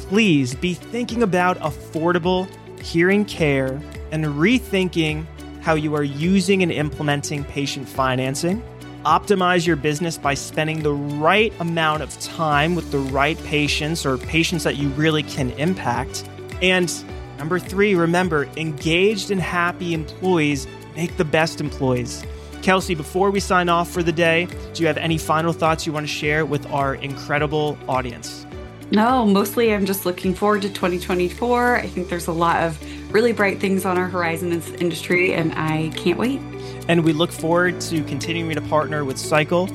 please 0.08 0.54
be 0.54 0.72
thinking 0.72 1.22
about 1.22 1.58
affordable 1.58 2.48
hearing 2.80 3.26
care 3.26 3.80
and 4.10 4.24
rethinking 4.24 5.26
how 5.60 5.74
you 5.74 5.94
are 5.94 6.02
using 6.02 6.62
and 6.62 6.72
implementing 6.72 7.44
patient 7.44 7.86
financing. 7.86 8.62
Optimize 9.04 9.66
your 9.66 9.76
business 9.76 10.16
by 10.16 10.32
spending 10.32 10.82
the 10.82 10.94
right 10.94 11.52
amount 11.60 12.02
of 12.02 12.18
time 12.20 12.74
with 12.74 12.90
the 12.90 12.98
right 12.98 13.38
patients 13.44 14.06
or 14.06 14.16
patients 14.16 14.64
that 14.64 14.76
you 14.76 14.88
really 14.90 15.22
can 15.22 15.50
impact. 15.52 16.26
And 16.62 16.92
number 17.36 17.58
three, 17.58 17.94
remember 17.94 18.48
engaged 18.56 19.30
and 19.30 19.40
happy 19.40 19.92
employees 19.92 20.66
make 20.96 21.16
the 21.18 21.24
best 21.24 21.60
employees. 21.60 22.24
Kelsey, 22.62 22.94
before 22.94 23.30
we 23.30 23.40
sign 23.40 23.68
off 23.68 23.90
for 23.90 24.02
the 24.02 24.12
day, 24.12 24.46
do 24.74 24.82
you 24.82 24.86
have 24.86 24.98
any 24.98 25.18
final 25.18 25.52
thoughts 25.52 25.86
you 25.86 25.92
want 25.92 26.04
to 26.04 26.12
share 26.12 26.44
with 26.44 26.66
our 26.70 26.96
incredible 26.96 27.78
audience? 27.88 28.46
No, 28.90 29.26
mostly 29.26 29.74
I'm 29.74 29.84
just 29.84 30.06
looking 30.06 30.34
forward 30.34 30.62
to 30.62 30.68
2024. 30.68 31.76
I 31.76 31.86
think 31.86 32.08
there's 32.08 32.26
a 32.26 32.32
lot 32.32 32.62
of 32.62 33.12
really 33.12 33.32
bright 33.32 33.60
things 33.60 33.84
on 33.84 33.98
our 33.98 34.08
horizon 34.08 34.52
in 34.52 34.60
this 34.60 34.70
industry, 34.80 35.34
and 35.34 35.52
I 35.54 35.90
can't 35.94 36.18
wait. 36.18 36.40
And 36.88 37.04
we 37.04 37.12
look 37.12 37.30
forward 37.30 37.80
to 37.82 38.02
continuing 38.04 38.54
to 38.54 38.62
partner 38.62 39.04
with 39.04 39.18
Sycle. 39.18 39.68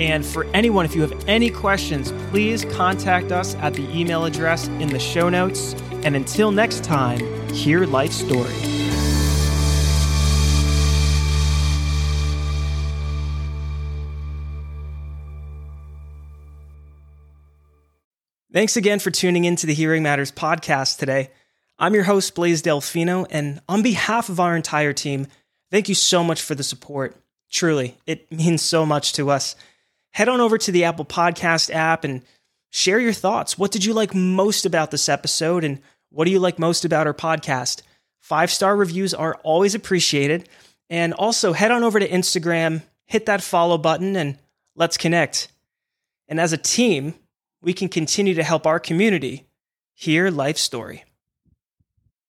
And 0.00 0.24
for 0.24 0.44
anyone, 0.54 0.84
if 0.84 0.94
you 0.94 1.02
have 1.02 1.24
any 1.28 1.50
questions, 1.50 2.12
please 2.30 2.64
contact 2.64 3.32
us 3.32 3.56
at 3.56 3.74
the 3.74 3.88
email 3.90 4.24
address 4.24 4.68
in 4.68 4.88
the 4.88 5.00
show 5.00 5.28
notes. 5.28 5.74
And 6.04 6.14
until 6.14 6.52
next 6.52 6.84
time, 6.84 7.20
hear 7.52 7.86
Life 7.86 8.12
Story. 8.12 8.79
Thanks 18.52 18.76
again 18.76 18.98
for 18.98 19.12
tuning 19.12 19.44
in 19.44 19.54
to 19.54 19.66
the 19.68 19.74
Hearing 19.74 20.02
Matters 20.02 20.32
podcast 20.32 20.98
today. 20.98 21.30
I'm 21.78 21.94
your 21.94 22.02
host, 22.02 22.34
Blaise 22.34 22.62
Delfino, 22.62 23.24
and 23.30 23.60
on 23.68 23.84
behalf 23.84 24.28
of 24.28 24.40
our 24.40 24.56
entire 24.56 24.92
team, 24.92 25.28
thank 25.70 25.88
you 25.88 25.94
so 25.94 26.24
much 26.24 26.42
for 26.42 26.56
the 26.56 26.64
support. 26.64 27.14
Truly, 27.48 27.96
it 28.08 28.32
means 28.36 28.60
so 28.60 28.84
much 28.84 29.12
to 29.12 29.30
us. 29.30 29.54
Head 30.10 30.28
on 30.28 30.40
over 30.40 30.58
to 30.58 30.72
the 30.72 30.82
Apple 30.82 31.04
Podcast 31.04 31.72
app 31.72 32.02
and 32.02 32.22
share 32.70 32.98
your 32.98 33.12
thoughts. 33.12 33.56
What 33.56 33.70
did 33.70 33.84
you 33.84 33.94
like 33.94 34.16
most 34.16 34.66
about 34.66 34.90
this 34.90 35.08
episode, 35.08 35.62
and 35.62 35.80
what 36.08 36.24
do 36.24 36.32
you 36.32 36.40
like 36.40 36.58
most 36.58 36.84
about 36.84 37.06
our 37.06 37.14
podcast? 37.14 37.82
Five 38.18 38.50
star 38.50 38.74
reviews 38.74 39.14
are 39.14 39.36
always 39.44 39.76
appreciated. 39.76 40.48
And 40.88 41.14
also 41.14 41.52
head 41.52 41.70
on 41.70 41.84
over 41.84 42.00
to 42.00 42.08
Instagram, 42.08 42.82
hit 43.06 43.26
that 43.26 43.44
follow 43.44 43.78
button, 43.78 44.16
and 44.16 44.38
let's 44.74 44.96
connect. 44.96 45.52
And 46.26 46.40
as 46.40 46.52
a 46.52 46.58
team, 46.58 47.14
we 47.62 47.72
can 47.72 47.88
continue 47.88 48.34
to 48.34 48.42
help 48.42 48.66
our 48.66 48.80
community 48.80 49.48
hear 49.94 50.30
life 50.30 50.56
story. 50.56 51.04